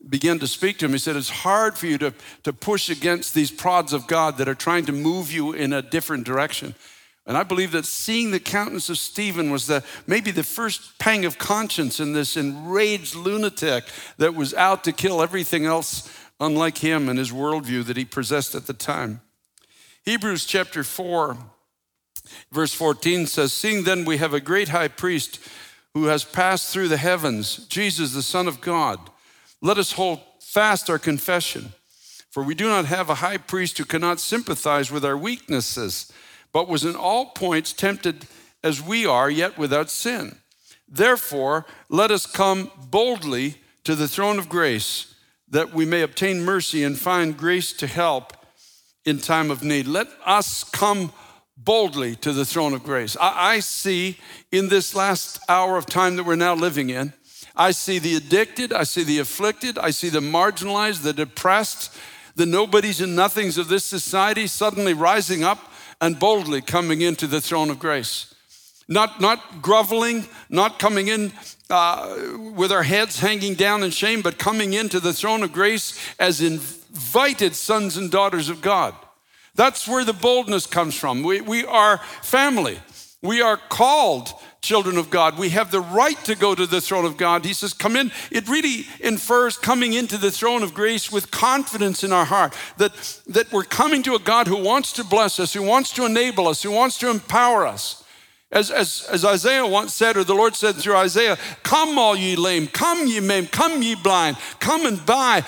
began 0.06 0.38
to 0.38 0.46
speak 0.46 0.78
to 0.78 0.84
him, 0.84 0.92
he 0.92 0.98
said, 0.98 1.16
It's 1.16 1.30
hard 1.30 1.76
for 1.76 1.86
you 1.86 1.98
to, 1.98 2.14
to 2.44 2.52
push 2.52 2.88
against 2.88 3.34
these 3.34 3.50
prods 3.50 3.92
of 3.92 4.06
God 4.06 4.38
that 4.38 4.48
are 4.48 4.54
trying 4.54 4.86
to 4.86 4.92
move 4.92 5.32
you 5.32 5.52
in 5.52 5.72
a 5.72 5.82
different 5.82 6.24
direction. 6.24 6.74
And 7.28 7.36
I 7.36 7.42
believe 7.42 7.72
that 7.72 7.84
seeing 7.84 8.30
the 8.30 8.40
countenance 8.40 8.88
of 8.88 8.96
Stephen 8.96 9.50
was 9.50 9.66
the, 9.66 9.84
maybe 10.06 10.30
the 10.30 10.42
first 10.42 10.98
pang 10.98 11.26
of 11.26 11.36
conscience 11.36 12.00
in 12.00 12.14
this 12.14 12.38
enraged 12.38 13.14
lunatic 13.14 13.84
that 14.16 14.34
was 14.34 14.54
out 14.54 14.82
to 14.84 14.92
kill 14.92 15.20
everything 15.20 15.66
else 15.66 16.10
unlike 16.40 16.78
him 16.78 17.06
and 17.06 17.18
his 17.18 17.30
worldview 17.30 17.84
that 17.84 17.98
he 17.98 18.06
possessed 18.06 18.54
at 18.54 18.66
the 18.66 18.72
time. 18.72 19.20
Hebrews 20.06 20.46
chapter 20.46 20.82
4, 20.82 21.36
verse 22.50 22.72
14 22.72 23.26
says, 23.26 23.52
Seeing 23.52 23.84
then 23.84 24.06
we 24.06 24.16
have 24.16 24.32
a 24.32 24.40
great 24.40 24.70
high 24.70 24.88
priest 24.88 25.38
who 25.92 26.04
has 26.04 26.24
passed 26.24 26.72
through 26.72 26.88
the 26.88 26.96
heavens, 26.96 27.66
Jesus, 27.66 28.14
the 28.14 28.22
Son 28.22 28.48
of 28.48 28.62
God, 28.62 28.98
let 29.60 29.76
us 29.76 29.92
hold 29.92 30.20
fast 30.40 30.88
our 30.88 30.98
confession. 30.98 31.74
For 32.30 32.42
we 32.42 32.54
do 32.54 32.68
not 32.68 32.86
have 32.86 33.10
a 33.10 33.16
high 33.16 33.36
priest 33.36 33.76
who 33.76 33.84
cannot 33.84 34.18
sympathize 34.18 34.90
with 34.90 35.04
our 35.04 35.16
weaknesses 35.16 36.10
but 36.52 36.68
was 36.68 36.84
in 36.84 36.96
all 36.96 37.26
points 37.26 37.72
tempted 37.72 38.26
as 38.62 38.82
we 38.82 39.06
are, 39.06 39.30
yet 39.30 39.58
without 39.58 39.90
sin. 39.90 40.36
Therefore, 40.88 41.66
let 41.88 42.10
us 42.10 42.26
come 42.26 42.70
boldly 42.90 43.56
to 43.84 43.94
the 43.94 44.08
throne 44.08 44.38
of 44.38 44.48
grace 44.48 45.14
that 45.50 45.72
we 45.72 45.84
may 45.84 46.02
obtain 46.02 46.44
mercy 46.44 46.84
and 46.84 46.98
find 46.98 47.36
grace 47.36 47.72
to 47.74 47.86
help 47.86 48.34
in 49.04 49.18
time 49.18 49.50
of 49.50 49.62
need. 49.62 49.86
Let 49.86 50.08
us 50.24 50.64
come 50.64 51.12
boldly 51.56 52.14
to 52.16 52.32
the 52.32 52.44
throne 52.44 52.74
of 52.74 52.84
grace. 52.84 53.16
I, 53.20 53.54
I, 53.54 53.60
see 53.60 54.18
in 54.52 54.68
this 54.68 54.94
last 54.94 55.40
hour 55.48 55.76
of 55.76 55.86
time 55.86 56.16
that 56.16 56.24
we're 56.24 56.36
now 56.36 56.54
living 56.54 56.90
in, 56.90 57.12
I 57.56 57.72
see 57.72 57.98
the 57.98 58.14
addicted, 58.14 58.72
I 58.72 58.84
see 58.84 59.02
the 59.02 59.18
afflicted, 59.18 59.78
I 59.78 59.90
see 59.90 60.08
the 60.08 60.20
marginalized, 60.20 61.02
the 61.02 61.12
depressed, 61.12 61.96
the 62.36 62.46
nobodies 62.46 63.00
and 63.00 63.16
nothings 63.16 63.58
of 63.58 63.68
this 63.68 63.84
society 63.84 64.46
suddenly 64.46 64.94
rising 64.94 65.42
up 65.42 65.67
and 66.00 66.18
boldly 66.18 66.60
coming 66.60 67.00
into 67.00 67.26
the 67.26 67.40
throne 67.40 67.70
of 67.70 67.78
grace. 67.78 68.34
Not, 68.88 69.20
not 69.20 69.60
groveling, 69.60 70.26
not 70.48 70.78
coming 70.78 71.08
in 71.08 71.32
uh, 71.68 72.16
with 72.54 72.72
our 72.72 72.82
heads 72.82 73.20
hanging 73.20 73.54
down 73.54 73.82
in 73.82 73.90
shame, 73.90 74.22
but 74.22 74.38
coming 74.38 74.72
into 74.72 75.00
the 75.00 75.12
throne 75.12 75.42
of 75.42 75.52
grace 75.52 75.98
as 76.18 76.40
invited 76.40 77.54
sons 77.54 77.96
and 77.96 78.10
daughters 78.10 78.48
of 78.48 78.62
God. 78.62 78.94
That's 79.54 79.86
where 79.86 80.04
the 80.04 80.14
boldness 80.14 80.66
comes 80.66 80.94
from. 80.94 81.22
We, 81.22 81.40
we 81.40 81.66
are 81.66 81.98
family. 82.22 82.78
We 83.20 83.42
are 83.42 83.56
called 83.56 84.32
children 84.60 84.96
of 84.96 85.10
God. 85.10 85.38
We 85.38 85.50
have 85.50 85.70
the 85.70 85.80
right 85.80 86.18
to 86.24 86.34
go 86.34 86.54
to 86.54 86.66
the 86.66 86.80
throne 86.80 87.04
of 87.04 87.16
God. 87.16 87.44
He 87.44 87.52
says, 87.52 87.72
Come 87.72 87.96
in. 87.96 88.10
It 88.30 88.48
really 88.48 88.86
infers 89.00 89.56
coming 89.56 89.92
into 89.92 90.18
the 90.18 90.30
throne 90.30 90.62
of 90.62 90.74
grace 90.74 91.12
with 91.12 91.30
confidence 91.30 92.04
in 92.04 92.12
our 92.12 92.24
heart 92.24 92.54
that, 92.76 92.92
that 93.28 93.52
we're 93.52 93.64
coming 93.64 94.02
to 94.04 94.14
a 94.14 94.18
God 94.18 94.46
who 94.46 94.62
wants 94.62 94.92
to 94.94 95.04
bless 95.04 95.38
us, 95.38 95.52
who 95.52 95.62
wants 95.62 95.92
to 95.92 96.04
enable 96.04 96.48
us, 96.48 96.62
who 96.62 96.72
wants 96.72 96.98
to 96.98 97.10
empower 97.10 97.66
us. 97.66 98.04
As, 98.50 98.70
as, 98.70 99.06
as 99.10 99.24
Isaiah 99.24 99.66
once 99.66 99.92
said, 99.92 100.16
or 100.16 100.24
the 100.24 100.34
Lord 100.34 100.56
said 100.56 100.76
through 100.76 100.96
Isaiah, 100.96 101.36
Come, 101.62 101.98
all 101.98 102.16
ye 102.16 102.34
lame, 102.34 102.66
come, 102.66 103.06
ye 103.06 103.20
maimed, 103.20 103.52
come, 103.52 103.82
ye 103.82 103.94
blind, 103.94 104.38
come 104.58 104.86
and 104.86 105.04
buy 105.04 105.44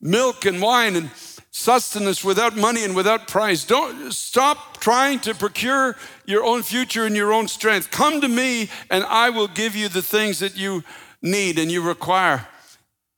milk 0.00 0.46
and 0.46 0.62
wine 0.62 0.96
and 0.96 1.10
sustenance 1.56 2.22
without 2.22 2.54
money 2.54 2.84
and 2.84 2.94
without 2.94 3.26
price. 3.26 3.64
Don't 3.64 4.12
stop 4.12 4.78
trying 4.78 5.18
to 5.20 5.34
procure 5.34 5.96
your 6.26 6.44
own 6.44 6.62
future 6.62 7.06
and 7.06 7.16
your 7.16 7.32
own 7.32 7.48
strength. 7.48 7.90
Come 7.90 8.20
to 8.20 8.28
me 8.28 8.68
and 8.90 9.02
I 9.04 9.30
will 9.30 9.48
give 9.48 9.74
you 9.74 9.88
the 9.88 10.02
things 10.02 10.38
that 10.40 10.54
you 10.54 10.84
need 11.22 11.58
and 11.58 11.72
you 11.72 11.80
require 11.80 12.46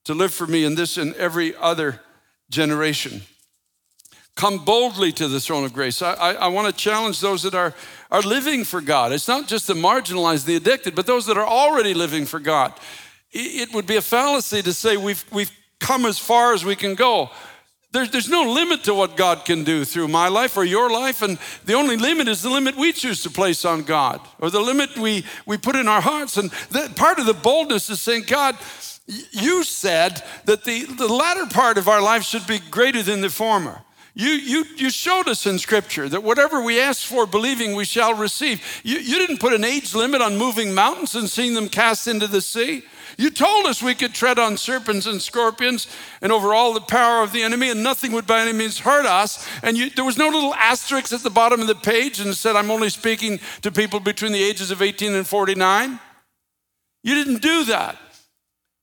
to 0.04 0.14
live 0.14 0.32
for 0.32 0.46
me 0.46 0.64
in 0.64 0.76
this 0.76 0.96
and 0.96 1.14
every 1.16 1.52
other 1.56 2.00
generation. 2.48 3.22
Come 4.36 4.64
boldly 4.64 5.10
to 5.14 5.26
the 5.26 5.40
throne 5.40 5.64
of 5.64 5.72
grace. 5.72 6.00
I, 6.00 6.12
I, 6.12 6.32
I 6.34 6.46
want 6.46 6.68
to 6.68 6.72
challenge 6.72 7.20
those 7.20 7.42
that 7.42 7.56
are, 7.56 7.74
are 8.08 8.22
living 8.22 8.62
for 8.62 8.80
God. 8.80 9.10
It's 9.10 9.26
not 9.26 9.48
just 9.48 9.66
the 9.66 9.74
marginalized, 9.74 10.44
the 10.44 10.54
addicted, 10.54 10.94
but 10.94 11.06
those 11.06 11.26
that 11.26 11.36
are 11.36 11.46
already 11.46 11.92
living 11.92 12.24
for 12.24 12.38
God. 12.38 12.72
It, 13.32 13.68
it 13.68 13.74
would 13.74 13.88
be 13.88 13.96
a 13.96 14.00
fallacy 14.00 14.62
to 14.62 14.72
say 14.72 14.96
we've, 14.96 15.24
we've 15.32 15.50
come 15.80 16.06
as 16.06 16.20
far 16.20 16.54
as 16.54 16.64
we 16.64 16.76
can 16.76 16.94
go. 16.94 17.30
There's, 17.90 18.10
there's 18.10 18.28
no 18.28 18.42
limit 18.42 18.84
to 18.84 18.94
what 18.94 19.16
God 19.16 19.46
can 19.46 19.64
do 19.64 19.84
through 19.84 20.08
my 20.08 20.28
life 20.28 20.58
or 20.58 20.64
your 20.64 20.90
life, 20.90 21.22
and 21.22 21.38
the 21.64 21.72
only 21.72 21.96
limit 21.96 22.28
is 22.28 22.42
the 22.42 22.50
limit 22.50 22.76
we 22.76 22.92
choose 22.92 23.22
to 23.22 23.30
place 23.30 23.64
on 23.64 23.82
God, 23.82 24.20
or 24.38 24.50
the 24.50 24.60
limit 24.60 24.96
we, 24.98 25.24
we 25.46 25.56
put 25.56 25.74
in 25.74 25.88
our 25.88 26.02
hearts. 26.02 26.36
And 26.36 26.52
part 26.96 27.18
of 27.18 27.24
the 27.24 27.32
boldness 27.32 27.88
is 27.88 28.00
saying, 28.02 28.24
God, 28.26 28.56
you 29.30 29.64
said 29.64 30.22
that 30.44 30.64
the, 30.64 30.84
the 30.84 31.08
latter 31.08 31.46
part 31.46 31.78
of 31.78 31.88
our 31.88 32.02
life 32.02 32.24
should 32.24 32.46
be 32.46 32.58
greater 32.58 33.02
than 33.02 33.22
the 33.22 33.30
former. 33.30 33.80
You, 34.12 34.30
you, 34.30 34.64
you 34.76 34.90
showed 34.90 35.28
us 35.28 35.46
in 35.46 35.58
Scripture 35.58 36.08
that 36.08 36.22
whatever 36.22 36.60
we 36.60 36.80
ask 36.80 37.06
for, 37.06 37.24
believing 37.24 37.74
we 37.74 37.84
shall 37.84 38.14
receive. 38.14 38.60
You, 38.82 38.98
you 38.98 39.18
didn't 39.18 39.38
put 39.38 39.52
an 39.52 39.64
age 39.64 39.94
limit 39.94 40.20
on 40.20 40.36
moving 40.36 40.74
mountains 40.74 41.14
and 41.14 41.30
seeing 41.30 41.54
them 41.54 41.68
cast 41.68 42.06
into 42.08 42.26
the 42.26 42.40
sea. 42.40 42.82
You 43.18 43.30
told 43.30 43.66
us 43.66 43.82
we 43.82 43.96
could 43.96 44.14
tread 44.14 44.38
on 44.38 44.56
serpents 44.56 45.04
and 45.04 45.20
scorpions 45.20 45.88
and 46.22 46.30
over 46.30 46.54
all 46.54 46.72
the 46.72 46.80
power 46.80 47.24
of 47.24 47.32
the 47.32 47.42
enemy, 47.42 47.68
and 47.68 47.82
nothing 47.82 48.12
would 48.12 48.28
by 48.28 48.40
any 48.40 48.52
means 48.52 48.78
hurt 48.78 49.06
us. 49.06 49.44
And 49.64 49.76
you, 49.76 49.90
there 49.90 50.04
was 50.04 50.16
no 50.16 50.28
little 50.28 50.54
asterisk 50.54 51.12
at 51.12 51.24
the 51.24 51.30
bottom 51.30 51.60
of 51.60 51.66
the 51.66 51.74
page 51.74 52.20
and 52.20 52.32
said, 52.32 52.54
I'm 52.54 52.70
only 52.70 52.90
speaking 52.90 53.40
to 53.62 53.72
people 53.72 53.98
between 53.98 54.30
the 54.30 54.42
ages 54.42 54.70
of 54.70 54.80
18 54.80 55.14
and 55.14 55.26
49. 55.26 55.98
You 57.02 57.14
didn't 57.16 57.42
do 57.42 57.64
that. 57.64 57.98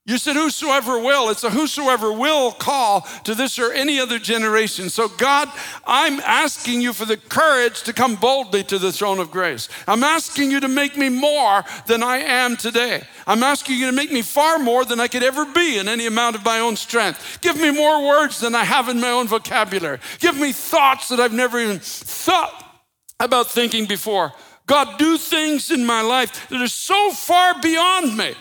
You 0.06 0.18
said, 0.18 0.36
Whosoever 0.36 1.00
will. 1.00 1.30
It's 1.30 1.42
a 1.42 1.50
whosoever 1.50 2.12
will 2.12 2.52
call 2.52 3.00
to 3.24 3.34
this 3.34 3.58
or 3.58 3.72
any 3.72 3.98
other 3.98 4.20
generation. 4.20 4.88
So, 4.88 5.08
God, 5.08 5.50
I'm 5.84 6.20
asking 6.20 6.80
you 6.80 6.92
for 6.92 7.04
the 7.04 7.16
courage 7.16 7.82
to 7.82 7.92
come 7.92 8.14
boldly 8.14 8.62
to 8.64 8.78
the 8.78 8.92
throne 8.92 9.18
of 9.18 9.32
grace. 9.32 9.68
I'm 9.88 10.04
asking 10.04 10.52
you 10.52 10.60
to 10.60 10.68
make 10.68 10.96
me 10.96 11.08
more 11.08 11.64
than 11.88 12.04
I 12.04 12.18
am 12.18 12.56
today. 12.56 13.02
I'm 13.26 13.42
asking 13.42 13.78
you 13.78 13.86
to 13.86 13.92
make 13.92 14.12
me 14.12 14.22
far 14.22 14.60
more 14.60 14.84
than 14.84 15.00
I 15.00 15.08
could 15.08 15.24
ever 15.24 15.44
be 15.44 15.76
in 15.76 15.88
any 15.88 16.06
amount 16.06 16.36
of 16.36 16.44
my 16.44 16.60
own 16.60 16.76
strength. 16.76 17.40
Give 17.40 17.60
me 17.60 17.72
more 17.72 18.06
words 18.06 18.38
than 18.38 18.54
I 18.54 18.62
have 18.62 18.88
in 18.88 19.00
my 19.00 19.10
own 19.10 19.26
vocabulary. 19.26 19.98
Give 20.20 20.38
me 20.38 20.52
thoughts 20.52 21.08
that 21.08 21.18
I've 21.18 21.32
never 21.32 21.58
even 21.58 21.80
thought 21.80 22.80
about 23.18 23.50
thinking 23.50 23.86
before. 23.86 24.32
God, 24.66 24.98
do 24.98 25.18
things 25.18 25.72
in 25.72 25.84
my 25.84 26.02
life 26.02 26.48
that 26.48 26.62
are 26.62 26.68
so 26.68 27.10
far 27.10 27.60
beyond 27.60 28.16
me 28.16 28.36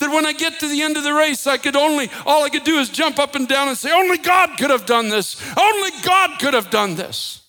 that 0.00 0.12
when 0.12 0.26
I 0.26 0.32
get 0.32 0.58
to 0.60 0.68
the 0.68 0.82
end 0.82 0.96
of 0.96 1.04
the 1.04 1.14
race, 1.14 1.46
I 1.46 1.56
could 1.56 1.76
only, 1.76 2.10
all 2.26 2.42
I 2.44 2.48
could 2.48 2.64
do 2.64 2.78
is 2.78 2.88
jump 2.88 3.18
up 3.18 3.34
and 3.34 3.46
down 3.46 3.68
and 3.68 3.76
say, 3.76 3.92
Only 3.92 4.18
God 4.18 4.58
could 4.58 4.70
have 4.70 4.86
done 4.86 5.08
this. 5.08 5.40
Only 5.56 5.90
God 6.02 6.38
could 6.40 6.54
have 6.54 6.70
done 6.70 6.96
this. 6.96 7.40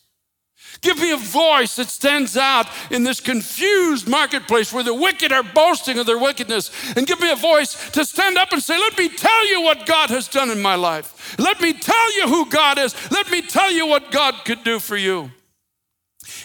Give 0.82 0.98
me 0.98 1.12
a 1.12 1.18
voice 1.18 1.76
that 1.76 1.90
stands 1.90 2.36
out 2.36 2.68
in 2.90 3.04
this 3.04 3.20
confused 3.20 4.08
marketplace 4.08 4.74
where 4.74 4.84
the 4.84 4.94
wicked 4.94 5.32
are 5.32 5.44
boasting 5.44 6.00
of 6.00 6.08
their 6.08 6.18
wickedness. 6.18 6.72
And 6.96 7.06
give 7.06 7.20
me 7.20 7.32
a 7.32 7.36
voice 7.36 7.92
to 7.92 8.04
stand 8.04 8.38
up 8.38 8.52
and 8.52 8.62
say, 8.62 8.78
Let 8.78 8.98
me 8.98 9.08
tell 9.08 9.48
you 9.48 9.62
what 9.62 9.86
God 9.86 10.10
has 10.10 10.28
done 10.28 10.50
in 10.50 10.62
my 10.62 10.76
life. 10.76 11.38
Let 11.38 11.62
me 11.62 11.74
tell 11.74 12.16
you 12.18 12.28
who 12.28 12.50
God 12.50 12.80
is. 12.80 12.96
Let 13.12 13.30
me 13.30 13.42
tell 13.42 13.72
you 13.72 13.86
what 13.86 14.12
God 14.12 14.44
could 14.44 14.64
do 14.64 14.80
for 14.80 14.98
you. 14.98 15.32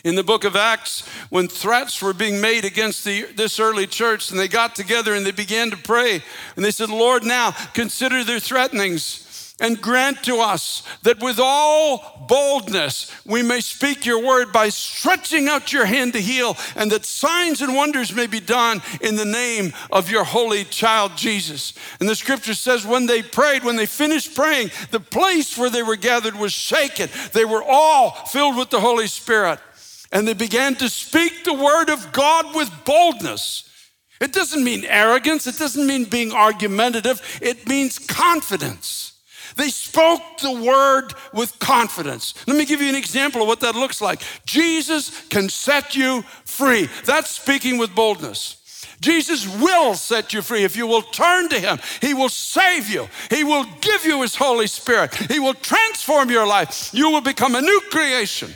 In 0.07 0.15
the 0.15 0.23
book 0.23 0.45
of 0.45 0.55
Acts, 0.55 1.05
when 1.31 1.49
threats 1.49 2.01
were 2.01 2.13
being 2.13 2.41
made 2.41 2.65
against 2.65 3.05
the, 3.05 3.23
this 3.35 3.59
early 3.59 3.89
church, 3.89 4.31
and 4.31 4.39
they 4.39 4.47
got 4.47 4.77
together 4.77 5.17
and 5.17 5.27
they 5.27 5.33
began 5.33 5.69
to 5.73 5.77
pray, 5.77 6.23
and 6.55 6.65
they 6.65 6.71
said, 6.71 6.91
Lord, 6.91 7.25
now 7.25 7.51
consider 7.75 8.23
their 8.23 8.39
threatenings 8.39 9.25
and 9.59 9.83
grant 9.83 10.23
to 10.23 10.37
us 10.37 10.85
that 11.03 11.21
with 11.21 11.41
all 11.41 12.27
boldness 12.29 13.11
we 13.25 13.43
may 13.43 13.61
speak 13.61 14.07
your 14.07 14.25
word 14.25 14.53
by 14.53 14.69
stretching 14.69 15.49
out 15.49 15.73
your 15.73 15.87
hand 15.87 16.13
to 16.13 16.21
heal, 16.21 16.57
and 16.77 16.93
that 16.93 17.05
signs 17.05 17.61
and 17.61 17.75
wonders 17.75 18.15
may 18.15 18.29
be 18.29 18.39
done 18.39 18.83
in 19.01 19.17
the 19.17 19.25
name 19.25 19.73
of 19.91 20.09
your 20.09 20.23
holy 20.23 20.63
child 20.63 21.17
Jesus. 21.17 21.73
And 21.99 22.09
the 22.09 22.15
scripture 22.15 22.55
says, 22.55 22.87
when 22.87 23.07
they 23.07 23.25
prayed, 23.25 23.65
when 23.65 23.75
they 23.75 23.87
finished 23.87 24.37
praying, 24.37 24.71
the 24.93 25.01
place 25.01 25.59
where 25.59 25.71
they 25.71 25.83
were 25.83 25.97
gathered 25.97 26.37
was 26.37 26.53
shaken. 26.53 27.09
They 27.33 27.45
were 27.45 27.65
all 27.67 28.11
filled 28.11 28.57
with 28.57 28.71
the 28.71 28.81
Holy 28.81 29.09
Spirit, 29.09 29.59
and 30.13 30.27
they 30.27 30.35
began 30.35 30.75
to 30.77 30.89
speak 30.89 31.45
the 31.45 31.55
word 31.55 31.91
of 31.91 32.13
God 32.13 32.55
with 32.55 32.71
boldness. 32.85 33.65
It 34.21 34.33
doesn't 34.33 34.65
mean 34.65 34.85
arrogance, 34.85 35.47
it 35.47 35.59
doesn't 35.59 35.87
mean 35.87 36.05
being 36.05 36.33
argumentative, 36.33 37.21
it 37.43 37.69
means 37.69 37.99
confidence. 37.99 39.13
They 39.57 39.69
spoke 39.69 40.39
the 40.43 40.53
word 40.53 41.15
with 41.33 41.59
confidence. 41.59 42.35
Let 42.47 42.57
me 42.57 42.67
give 42.67 42.83
you 42.83 42.89
an 42.89 42.95
example 42.95 43.43
of 43.43 43.49
what 43.49 43.61
that 43.61 43.75
looks 43.75 44.01
like. 44.01 44.21
Jesus 44.45 45.27
can 45.29 45.49
set 45.49 45.97
you 45.97 46.23
free. 46.45 46.89
That's 47.05 47.31
speaking 47.31 47.79
with 47.79 47.95
boldness. 47.95 48.63
Jesus 49.01 49.47
will 49.61 49.95
set 49.95 50.33
you 50.33 50.43
free 50.43 50.65
if 50.65 50.77
you 50.77 50.87
will 50.87 51.03
turn 51.03 51.49
to 51.51 51.59
Him. 51.59 51.79
He 52.01 52.15
will 52.15 52.29
save 52.29 52.89
you. 52.89 53.09
He 53.31 53.45
will 53.45 53.65
give 53.81 54.05
you 54.05 54.23
His 54.23 54.35
Holy 54.35 54.67
Spirit. 54.67 55.15
He 55.15 55.39
will 55.39 55.55
transform 55.55 56.31
your 56.31 56.47
life. 56.47 56.91
You 56.93 57.11
will 57.11 57.21
become 57.21 57.55
a 57.55 57.61
new 57.61 57.81
creation. 57.91 58.55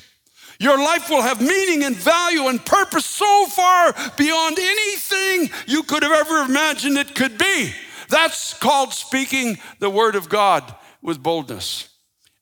Your 0.61 0.77
life 0.77 1.09
will 1.09 1.23
have 1.23 1.41
meaning 1.41 1.85
and 1.85 1.97
value 1.97 2.49
and 2.49 2.65
purpose 2.65 3.07
so 3.07 3.47
far 3.47 3.95
beyond 4.19 4.59
anything 4.59 5.49
you 5.67 5.83
could 5.83 6.03
have 6.03 6.13
ever 6.13 6.43
imagined 6.43 6.99
it 6.99 7.15
could 7.15 7.39
be. 7.39 7.73
That's 8.11 8.53
called 8.53 8.93
speaking 8.93 9.59
the 9.79 9.89
Word 9.89 10.17
of 10.17 10.29
God 10.29 10.75
with 11.01 11.23
boldness, 11.23 11.89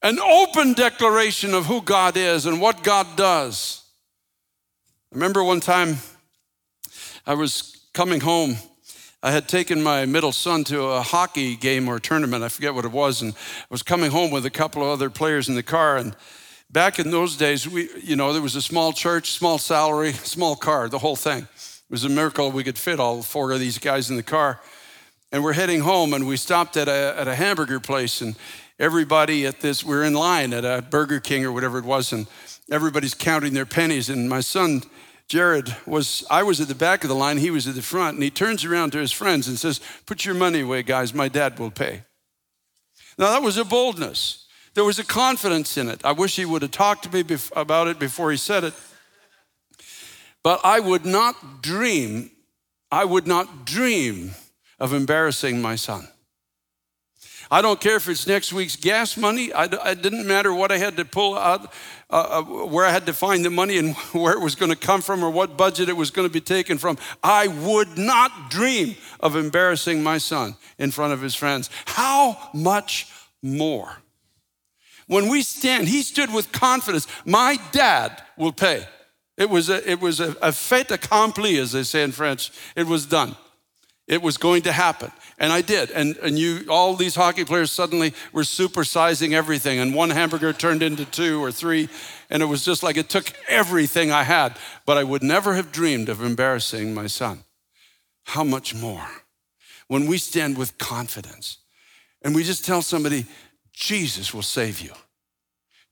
an 0.02 0.18
open 0.18 0.72
declaration 0.72 1.54
of 1.54 1.66
who 1.66 1.80
God 1.80 2.16
is 2.16 2.44
and 2.44 2.60
what 2.60 2.82
God 2.82 3.06
does. 3.16 3.84
I 5.12 5.14
remember 5.14 5.44
one 5.44 5.60
time 5.60 5.98
I 7.24 7.34
was 7.34 7.86
coming 7.94 8.20
home. 8.20 8.56
I 9.22 9.30
had 9.30 9.48
taken 9.48 9.80
my 9.80 10.06
middle 10.06 10.32
son 10.32 10.64
to 10.64 10.82
a 10.86 11.02
hockey 11.02 11.54
game 11.54 11.88
or 11.88 12.00
tournament, 12.00 12.42
I 12.42 12.48
forget 12.48 12.74
what 12.74 12.84
it 12.84 12.92
was, 12.92 13.22
and 13.22 13.32
I 13.32 13.66
was 13.70 13.84
coming 13.84 14.10
home 14.10 14.32
with 14.32 14.44
a 14.44 14.50
couple 14.50 14.82
of 14.82 14.88
other 14.88 15.08
players 15.08 15.48
in 15.48 15.54
the 15.54 15.62
car. 15.62 15.96
And 15.96 16.16
back 16.70 16.98
in 16.98 17.10
those 17.10 17.36
days, 17.36 17.68
we, 17.68 17.88
you 18.02 18.16
know, 18.16 18.32
there 18.32 18.42
was 18.42 18.56
a 18.56 18.62
small 18.62 18.92
church, 18.92 19.32
small 19.32 19.58
salary, 19.58 20.12
small 20.12 20.56
car, 20.56 20.88
the 20.88 20.98
whole 20.98 21.16
thing. 21.16 21.42
It 21.42 21.90
was 21.90 22.04
a 22.04 22.08
miracle 22.08 22.50
we 22.50 22.64
could 22.64 22.78
fit 22.78 23.00
all 23.00 23.22
four 23.22 23.52
of 23.52 23.60
these 23.60 23.78
guys 23.78 24.10
in 24.10 24.16
the 24.16 24.22
car. 24.22 24.60
And 25.32 25.42
we're 25.42 25.54
heading 25.54 25.80
home 25.80 26.14
and 26.14 26.26
we 26.26 26.36
stopped 26.36 26.76
at 26.76 26.88
a, 26.88 27.14
at 27.18 27.28
a 27.28 27.34
hamburger 27.34 27.80
place 27.80 28.20
and 28.20 28.36
everybody 28.78 29.44
at 29.44 29.60
this 29.60 29.84
we're 29.84 30.04
in 30.04 30.14
line 30.14 30.52
at 30.52 30.64
a 30.64 30.82
burger 30.82 31.20
king 31.20 31.44
or 31.44 31.52
whatever 31.52 31.78
it 31.78 31.84
was 31.84 32.12
and 32.12 32.26
everybody's 32.70 33.14
counting 33.14 33.52
their 33.54 33.66
pennies. 33.66 34.08
And 34.08 34.28
my 34.28 34.40
son 34.40 34.82
jared 35.26 35.76
was 35.84 36.24
i 36.30 36.42
was 36.42 36.58
at 36.58 36.68
the 36.68 36.74
back 36.74 37.04
of 37.04 37.08
the 37.08 37.14
line 37.14 37.36
he 37.36 37.50
was 37.50 37.68
at 37.68 37.74
the 37.74 37.82
front 37.82 38.14
and 38.14 38.22
he 38.22 38.30
turns 38.30 38.64
around 38.64 38.92
to 38.92 38.98
his 38.98 39.12
friends 39.12 39.46
and 39.46 39.58
says 39.58 39.78
put 40.06 40.24
your 40.24 40.34
money 40.34 40.62
away 40.62 40.82
guys 40.82 41.12
my 41.12 41.28
dad 41.28 41.58
will 41.58 41.70
pay. 41.70 42.02
Now 43.18 43.32
that 43.32 43.42
was 43.42 43.58
a 43.58 43.64
boldness 43.64 44.47
there 44.78 44.84
was 44.84 44.98
a 44.98 45.04
confidence 45.04 45.76
in 45.76 45.88
it 45.88 46.04
i 46.04 46.12
wish 46.12 46.36
he 46.36 46.44
would 46.44 46.62
have 46.62 46.70
talked 46.70 47.02
to 47.04 47.10
me 47.12 47.36
about 47.54 47.88
it 47.88 47.98
before 47.98 48.30
he 48.30 48.36
said 48.36 48.64
it 48.64 48.74
but 50.42 50.60
i 50.64 50.80
would 50.80 51.04
not 51.04 51.62
dream 51.62 52.30
i 52.90 53.04
would 53.04 53.26
not 53.26 53.66
dream 53.66 54.34
of 54.78 54.92
embarrassing 54.92 55.60
my 55.60 55.76
son. 55.76 56.08
I 57.50 57.62
don't 57.62 57.80
care 57.80 57.96
if 57.96 58.06
it's 58.08 58.26
next 58.26 58.52
week's 58.52 58.76
gas 58.76 59.16
money. 59.16 59.52
I, 59.52 59.64
it 59.64 60.02
didn't 60.02 60.26
matter 60.26 60.52
what 60.52 60.70
I 60.70 60.76
had 60.76 60.98
to 60.98 61.04
pull 61.06 61.36
out, 61.36 61.72
uh, 62.10 62.40
uh, 62.40 62.42
where 62.42 62.84
I 62.84 62.90
had 62.90 63.06
to 63.06 63.14
find 63.14 63.42
the 63.42 63.50
money 63.50 63.78
and 63.78 63.96
where 64.12 64.34
it 64.34 64.40
was 64.40 64.54
going 64.54 64.70
to 64.70 64.76
come 64.76 65.00
from 65.00 65.24
or 65.24 65.30
what 65.30 65.56
budget 65.56 65.88
it 65.88 65.96
was 65.96 66.10
going 66.10 66.28
to 66.28 66.32
be 66.32 66.42
taken 66.42 66.76
from. 66.76 66.98
I 67.22 67.48
would 67.48 67.96
not 67.96 68.50
dream 68.50 68.96
of 69.20 69.34
embarrassing 69.34 70.02
my 70.02 70.18
son 70.18 70.56
in 70.78 70.90
front 70.90 71.14
of 71.14 71.22
his 71.22 71.34
friends. 71.34 71.70
How 71.86 72.50
much 72.52 73.08
more? 73.42 73.96
When 75.08 75.28
we 75.28 75.42
stand, 75.42 75.88
he 75.88 76.02
stood 76.02 76.32
with 76.32 76.52
confidence. 76.52 77.08
My 77.24 77.58
dad 77.72 78.22
will 78.36 78.52
pay. 78.52 78.86
It 79.36 79.50
was 79.50 79.68
a, 79.68 79.90
it 79.90 80.00
was 80.00 80.20
a, 80.20 80.36
a 80.40 80.52
fait 80.52 80.90
accompli, 80.90 81.58
as 81.58 81.72
they 81.72 81.82
say 81.82 82.02
in 82.02 82.12
French. 82.12 82.52
It 82.76 82.86
was 82.86 83.06
done. 83.06 83.34
It 84.06 84.22
was 84.22 84.36
going 84.38 84.62
to 84.62 84.72
happen. 84.72 85.12
And 85.38 85.52
I 85.52 85.60
did. 85.60 85.90
And, 85.90 86.16
and 86.18 86.38
you, 86.38 86.64
all 86.68 86.94
these 86.94 87.14
hockey 87.14 87.44
players 87.44 87.70
suddenly 87.70 88.14
were 88.32 88.42
supersizing 88.42 89.32
everything. 89.32 89.78
And 89.78 89.94
one 89.94 90.10
hamburger 90.10 90.52
turned 90.52 90.82
into 90.82 91.04
two 91.04 91.42
or 91.42 91.52
three. 91.52 91.88
And 92.30 92.42
it 92.42 92.46
was 92.46 92.64
just 92.64 92.82
like 92.82 92.96
it 92.96 93.10
took 93.10 93.32
everything 93.48 94.10
I 94.10 94.24
had. 94.24 94.56
But 94.86 94.96
I 94.96 95.04
would 95.04 95.22
never 95.22 95.54
have 95.54 95.72
dreamed 95.72 96.08
of 96.08 96.22
embarrassing 96.22 96.94
my 96.94 97.06
son. 97.06 97.44
How 98.24 98.44
much 98.44 98.74
more? 98.74 99.06
When 99.88 100.06
we 100.06 100.18
stand 100.18 100.58
with 100.58 100.78
confidence 100.78 101.58
and 102.22 102.34
we 102.34 102.44
just 102.44 102.64
tell 102.64 102.82
somebody, 102.82 103.26
Jesus 103.78 104.34
will 104.34 104.42
save 104.42 104.80
you. 104.80 104.90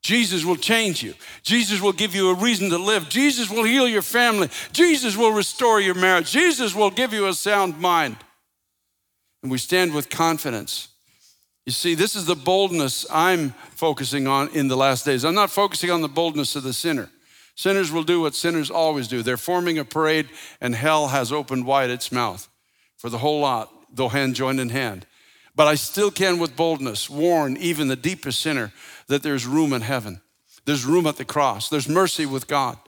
Jesus 0.02 0.45
will 0.45 0.57
change 0.57 1.05
you. 1.05 1.14
Jesus 1.43 1.81
will 1.81 1.93
give 1.93 2.16
you 2.16 2.31
a 2.31 2.35
reason 2.35 2.69
to 2.71 2.78
live. 2.78 3.09
Jesus 3.09 3.49
will 3.49 3.62
heal 3.62 3.87
your 3.87 4.02
family. 4.02 4.49
Jesus 4.73 5.16
will 5.16 5.31
restore 5.31 5.81
your 5.81 5.95
marriage. 5.95 6.33
Jesus 6.33 6.75
will 6.75 6.90
give 6.90 7.12
you 7.12 7.28
a 7.28 7.33
sound 7.33 7.78
mind. 7.78 8.16
And 9.43 9.52
we 9.52 9.59
stand 9.59 9.95
with 9.95 10.11
confidence. 10.11 10.88
You 11.64 11.71
see, 11.71 11.95
this 11.95 12.16
is 12.16 12.26
the 12.26 12.35
boldness 12.35 13.07
I'm 13.09 13.50
focusing 13.71 14.26
on 14.26 14.49
in 14.49 14.66
the 14.66 14.76
last 14.76 15.05
days. 15.05 15.25
I'm 15.25 15.35
not 15.35 15.50
focusing 15.50 15.90
on 15.90 16.00
the 16.02 16.09
boldness 16.09 16.57
of 16.57 16.64
the 16.64 16.73
sinner. 16.73 17.09
Sinners 17.55 17.93
will 17.93 18.02
do 18.02 18.21
what 18.21 18.35
sinners 18.35 18.69
always 18.69 19.07
do. 19.07 19.23
They're 19.23 19.37
forming 19.37 19.78
a 19.78 19.85
parade, 19.85 20.28
and 20.61 20.75
hell 20.75 21.09
has 21.09 21.31
opened 21.31 21.66
wide 21.66 21.90
its 21.90 22.11
mouth 22.11 22.49
for 22.97 23.11
the 23.11 23.19
whole 23.19 23.40
lot, 23.40 23.73
though 23.93 24.09
hand 24.09 24.35
joined 24.35 24.59
in 24.59 24.71
hand. 24.71 25.07
But 25.56 25.66
I 25.66 25.75
still 25.75 26.10
can, 26.10 26.38
with 26.38 26.54
boldness, 26.54 27.08
warn 27.08 27.56
even 27.56 27.88
the 27.88 27.96
deepest 27.96 28.40
sinner 28.40 28.72
that 29.08 29.22
there's 29.22 29.46
room 29.46 29.72
in 29.72 29.80
heaven. 29.80 30.20
There's 30.66 30.84
room 30.84 31.06
at 31.06 31.16
the 31.16 31.25
cross. 31.25 31.70
There's 31.70 31.88
mercy 31.88 32.26
with 32.26 32.46
God. 32.46 32.78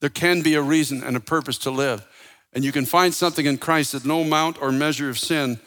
There 0.00 0.08
can 0.10 0.42
be 0.42 0.54
a 0.54 0.62
reason 0.62 1.02
and 1.02 1.16
a 1.16 1.20
purpose 1.20 1.58
to 1.58 1.70
live. 1.70 2.06
And 2.54 2.64
you 2.64 2.72
can 2.72 2.86
find 2.86 3.12
something 3.12 3.44
in 3.44 3.58
Christ 3.58 3.92
that 3.92 4.06
no 4.06 4.22
amount 4.22 4.60
or 4.62 4.72
measure 4.72 5.10
of 5.10 5.18
sin 5.18 5.60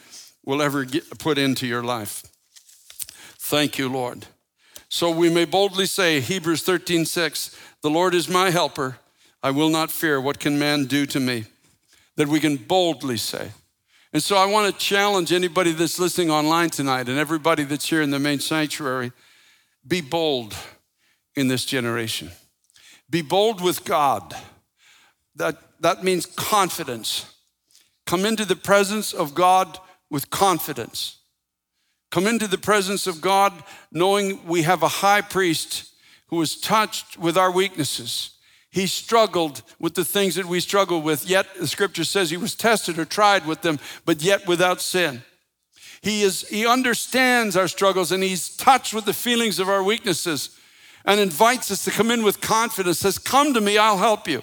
will 0.43 0.61
ever 0.61 0.83
get 0.83 1.19
put 1.19 1.37
into 1.37 1.67
your 1.67 1.83
life. 1.83 2.23
Thank 3.37 3.77
you, 3.77 3.87
Lord. 3.87 4.25
So 4.89 5.11
we 5.11 5.29
may 5.29 5.45
boldly 5.45 5.85
say, 5.85 6.21
Hebrews 6.21 6.63
13, 6.63 7.05
6, 7.05 7.55
the 7.81 7.89
Lord 7.89 8.15
is 8.15 8.27
my 8.27 8.49
helper. 8.49 8.97
I 9.43 9.51
will 9.51 9.69
not 9.69 9.91
fear. 9.91 10.19
What 10.19 10.39
can 10.39 10.57
man 10.57 10.85
do 10.85 11.05
to 11.07 11.19
me? 11.19 11.45
That 12.15 12.27
we 12.27 12.39
can 12.39 12.57
boldly 12.57 13.17
say. 13.17 13.51
And 14.13 14.21
so 14.21 14.35
I 14.35 14.45
want 14.45 14.71
to 14.71 14.77
challenge 14.85 15.31
anybody 15.31 15.71
that's 15.71 15.97
listening 15.97 16.31
online 16.31 16.69
tonight 16.69 17.07
and 17.07 17.17
everybody 17.17 17.63
that's 17.63 17.87
here 17.87 18.01
in 18.01 18.11
the 18.11 18.19
main 18.19 18.39
sanctuary 18.39 19.13
be 19.87 20.01
bold 20.01 20.53
in 21.35 21.47
this 21.47 21.63
generation. 21.63 22.29
Be 23.09 23.21
bold 23.21 23.61
with 23.61 23.85
God. 23.85 24.35
That, 25.35 25.57
that 25.79 26.03
means 26.03 26.25
confidence. 26.25 27.33
Come 28.05 28.25
into 28.25 28.43
the 28.43 28.55
presence 28.55 29.13
of 29.13 29.33
God 29.33 29.79
with 30.09 30.29
confidence. 30.29 31.17
Come 32.09 32.27
into 32.27 32.47
the 32.47 32.57
presence 32.57 33.07
of 33.07 33.21
God 33.21 33.53
knowing 33.91 34.45
we 34.45 34.63
have 34.63 34.83
a 34.83 34.87
high 34.89 35.21
priest 35.21 35.89
who 36.27 36.35
was 36.35 36.59
touched 36.59 37.17
with 37.17 37.37
our 37.37 37.51
weaknesses. 37.51 38.31
He 38.71 38.87
struggled 38.87 39.63
with 39.79 39.95
the 39.95 40.05
things 40.05 40.35
that 40.35 40.45
we 40.45 40.61
struggle 40.61 41.01
with, 41.01 41.29
yet 41.29 41.45
the 41.59 41.67
scripture 41.67 42.05
says 42.05 42.29
he 42.29 42.37
was 42.37 42.55
tested 42.55 42.97
or 42.97 43.05
tried 43.05 43.45
with 43.45 43.61
them, 43.61 43.79
but 44.05 44.23
yet 44.23 44.47
without 44.47 44.79
sin. 44.79 45.23
He, 46.01 46.23
is, 46.23 46.47
he 46.47 46.65
understands 46.65 47.57
our 47.57 47.67
struggles 47.67 48.11
and 48.11 48.23
he's 48.23 48.55
touched 48.55 48.93
with 48.93 49.05
the 49.05 49.13
feelings 49.13 49.59
of 49.59 49.69
our 49.69 49.83
weaknesses 49.83 50.57
and 51.05 51.19
invites 51.19 51.69
us 51.69 51.83
to 51.83 51.91
come 51.91 52.11
in 52.11 52.23
with 52.23 52.41
confidence, 52.41 52.99
says, 52.99 53.17
Come 53.17 53.53
to 53.53 53.61
me, 53.61 53.77
I'll 53.77 53.97
help 53.97 54.27
you. 54.27 54.41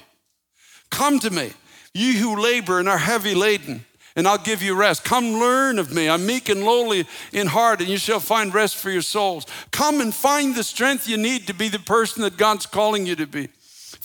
Come 0.91 1.19
to 1.21 1.31
me, 1.31 1.53
you 1.95 2.15
who 2.15 2.41
labor 2.41 2.79
and 2.79 2.89
are 2.89 2.99
heavy 2.99 3.35
laden, 3.35 3.85
and 4.15 4.29
I'll 4.29 4.39
give 4.39 4.63
you 4.63 4.75
rest. 4.75 5.05
Come 5.05 5.35
learn 5.35 5.79
of 5.79 5.93
me. 5.93 6.09
I'm 6.09 6.27
meek 6.27 6.49
and 6.49 6.65
lowly 6.65 7.07
in 7.33 7.47
heart, 7.47 7.81
and 7.81 7.89
you 7.89 7.99
shall 7.99 8.21
find 8.21 8.53
rest 8.53 8.77
for 8.77 8.91
your 8.91 9.03
souls. 9.03 9.47
Come 9.71 10.01
and 10.01 10.15
find 10.15 10.55
the 10.55 10.65
strength 10.65 11.09
you 11.09 11.17
need 11.17 11.47
to 11.47 11.55
be 11.55 11.69
the 11.69 11.79
person 11.79 12.23
that 12.23 12.37
God's 12.37 12.67
calling 12.67 13.07
you 13.07 13.17
to 13.17 13.27
be. 13.27 13.49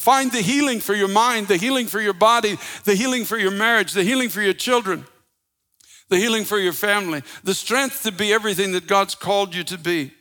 Find 0.03 0.31
the 0.31 0.41
healing 0.41 0.81
for 0.81 0.93
your 0.93 1.07
mind, 1.07 1.47
the 1.47 1.57
healing 1.57 1.87
for 1.87 2.01
your 2.01 2.13
body, 2.13 2.57
the 2.83 2.93
healing 2.93 3.23
for 3.23 3.37
your 3.37 3.51
marriage, 3.51 3.93
the 3.93 4.03
healing 4.03 4.29
for 4.29 4.41
your 4.41 4.53
children 4.53 5.05
the 6.09 6.19
healing 6.19 6.43
for 6.43 6.59
your 6.59 6.73
family, 6.73 7.23
the 7.43 7.55
strength 7.55 8.03
to 8.03 8.11
be 8.11 8.31
everything 8.31 8.73
that 8.73 8.85
God's 8.85 9.15
called 9.15 9.55
you 9.55 9.63
to 9.63 9.79
be. 9.79 10.11